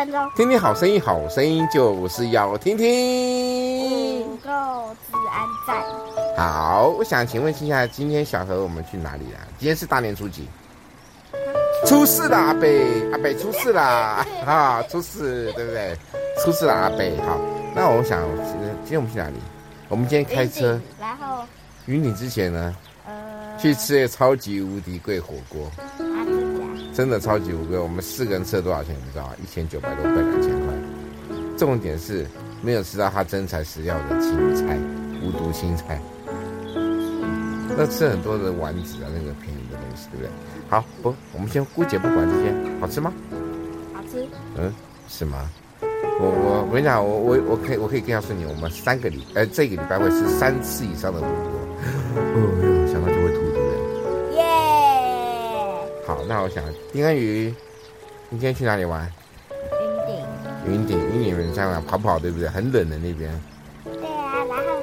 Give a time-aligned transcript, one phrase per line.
[0.00, 0.30] 分钟。
[0.34, 4.22] 听听好声音，好声音就是要听听。
[4.22, 4.50] 五够
[5.06, 5.84] 自安站。
[6.38, 9.44] 好，我想请问一下，今天小何我们去哪里啊？
[9.58, 10.48] 今天是大年初几？
[11.86, 13.82] 出事了，阿北，阿北出事了
[14.46, 14.82] 啊！
[14.88, 15.96] 出事，对不对？
[16.42, 17.16] 出事了，阿北。
[17.20, 17.38] 好，
[17.74, 18.22] 那我想，
[18.84, 19.36] 今天我们去哪里？
[19.88, 21.44] 我们今天开车，然后
[21.86, 22.74] 云顶之前呢，
[23.06, 23.12] 呃，
[23.58, 25.70] 去吃超级无敌贵火锅。
[26.90, 28.94] 啊，真的超级无敌贵，我们四个人吃了多少钱？
[28.94, 29.32] 你知道吗？
[29.42, 30.74] 一千九百多块，两千块。
[31.56, 32.26] 重点是
[32.62, 34.78] 没有吃到它真材实料的青菜，
[35.22, 36.00] 无毒青菜。
[37.76, 40.30] 那吃很多的丸子啊，那个便宜的东西，对不对？
[40.68, 43.12] 好，不，我们先姑且不管这些，好吃吗？
[43.94, 44.26] 好吃。
[44.56, 44.72] 嗯，
[45.08, 45.48] 是吗？
[46.22, 51.60] 我我我跟你讲，我我我可以我可以告诉你，我们三个礼呃这个礼拜会吃三次以上的火锅。
[56.30, 57.52] 那我想丁恩宇，
[58.28, 59.04] 你今天去哪里玩？
[59.50, 60.72] 云顶。
[60.72, 62.48] 云顶，云顶人这样跑跑，对不对？
[62.48, 63.28] 很冷的那边。
[63.82, 64.80] 对啊，然后。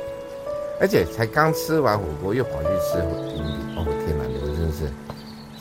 [0.82, 3.46] 而且才刚吃完火锅，又跑去吃云顶。
[3.78, 4.92] 哦天哪，你们真是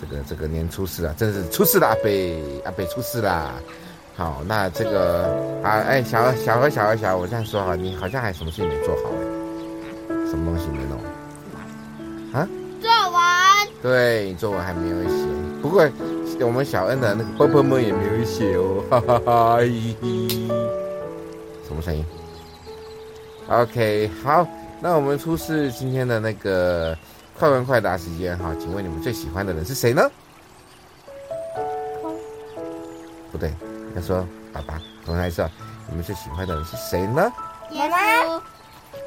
[0.00, 3.54] 这个这个年初四啊，真是出事了，阿北阿北出事了。
[4.16, 9.02] 好，那这个啊，哎，小何小何小何小何，我这样说哈，你好像还有什么事情没做好
[10.10, 10.26] 哎？
[10.28, 10.98] 什么东西没弄？
[12.32, 12.48] 啊？
[13.82, 15.26] 对，作文还没有写。
[15.62, 15.88] 不过
[16.40, 19.60] 我们小恩的那个波波们也没有写哦，哈哈哈！
[19.60, 20.48] 咦，
[21.66, 22.04] 什么声音
[23.48, 24.46] ？OK，好，
[24.80, 26.96] 那我们出示今天的那个
[27.38, 30.02] 快问快答时间哈，请问你们最喜欢的人是谁呢？
[33.30, 33.52] 不对。
[33.94, 35.48] 他说：“爸爸，我们来说，
[35.88, 37.32] 你们最喜欢的人是谁呢？”
[37.72, 38.40] 耶稣。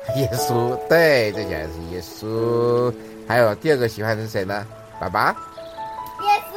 [0.17, 2.93] 耶稣，对，这下来是耶稣。
[3.27, 4.65] 还有第二个喜欢的是谁呢？
[4.99, 5.31] 爸爸。
[6.21, 6.55] 耶稣。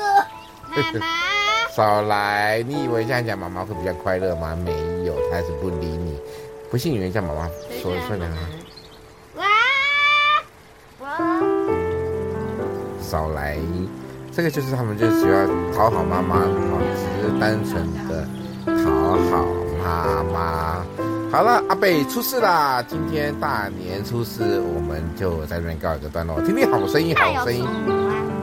[0.68, 1.06] 妈妈。
[1.74, 2.62] 少来！
[2.68, 4.54] 你以为这样讲妈妈会比较快乐吗？
[4.62, 4.70] 没
[5.04, 6.18] 有，他还是不理你。
[6.70, 7.48] 不信你们叫妈妈
[7.80, 8.36] 说一说两个。
[9.36, 9.44] 哇！
[11.00, 11.18] 哇！
[13.00, 13.56] 少来！
[14.34, 16.40] 这个就是他们就喜欢讨好妈妈，
[16.96, 18.26] 只是单纯的
[18.66, 18.90] 讨
[19.30, 19.46] 好
[19.82, 20.84] 妈妈。
[21.32, 22.84] 好了，阿贝出事啦！
[22.86, 26.38] 今天大年初四，我们就在这边告一个段落。
[26.42, 27.66] 听听好声音，好声音。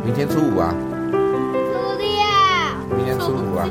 [0.03, 0.73] 明天初五啊。
[1.11, 1.17] 初
[1.99, 2.97] 六。
[2.97, 3.69] 明天初五啊。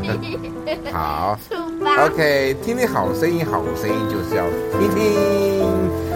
[0.92, 1.36] 好。
[1.50, 2.04] 初八。
[2.06, 4.44] OK，听听好声音，好声音就是要
[4.78, 5.02] 听听。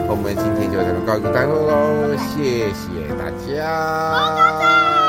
[0.07, 2.87] 我们今天就在这边告一个段落喽，谢谢
[3.19, 5.02] 大家。